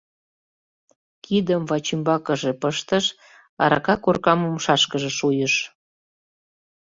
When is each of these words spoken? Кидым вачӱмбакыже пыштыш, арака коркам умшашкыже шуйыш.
Кидым 1.23 1.61
вачӱмбакыже 1.69 2.51
пыштыш, 2.61 3.05
арака 3.63 3.95
коркам 4.03 4.39
умшашкыже 4.47 5.11
шуйыш. 5.17 5.53